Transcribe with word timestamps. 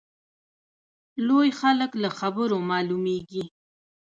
لوی 1.27 1.49
خلک 1.59 1.91
له 2.01 2.09
خبرو 2.19 2.57
معلومیږي. 2.69 3.43